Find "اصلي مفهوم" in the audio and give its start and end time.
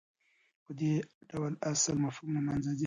1.71-2.29